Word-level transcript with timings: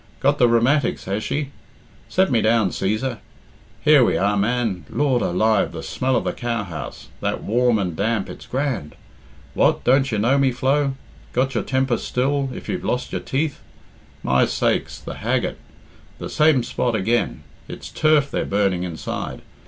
Got 0.19 0.39
the 0.39 0.47
rheumatics, 0.47 1.05
has 1.05 1.23
she? 1.23 1.51
Set 2.09 2.31
me 2.31 2.41
down, 2.41 2.71
Cæsar. 2.71 3.19
Here 3.85 4.03
we 4.03 4.17
are, 4.17 4.35
man. 4.35 4.83
Lord 4.89 5.21
alive, 5.21 5.73
the 5.73 5.83
smell 5.83 6.15
of 6.15 6.23
the 6.23 6.33
cowhouse. 6.33 7.09
That 7.19 7.43
warm 7.43 7.77
and 7.77 7.95
damp, 7.95 8.27
it's 8.27 8.47
grand! 8.47 8.95
What, 9.53 9.83
don't 9.83 10.11
you 10.11 10.17
know 10.17 10.39
me, 10.39 10.51
Flo? 10.51 10.95
Got 11.33 11.53
your 11.53 11.63
temper 11.63 11.97
still, 11.97 12.49
if 12.51 12.67
you've 12.67 12.83
lost 12.83 13.11
your 13.11 13.21
teeth? 13.21 13.59
My 14.23 14.47
sakes, 14.47 14.97
the 14.97 15.17
haggard! 15.17 15.57
The 16.17 16.31
same 16.31 16.63
spot 16.63 16.95
again! 16.95 17.43
It's 17.67 17.89
turf 17.91 18.31
they're 18.31 18.43
burning 18.43 18.81
inside! 18.81 19.43